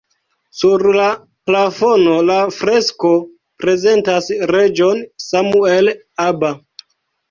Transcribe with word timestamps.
Sur 0.61 0.85
la 0.95 1.09
plafono 1.49 2.17
la 2.31 2.39
fresko 2.57 3.13
prezentas 3.67 4.35
reĝon 4.57 5.09
Samuel 5.31 5.97
Aba. 6.31 6.57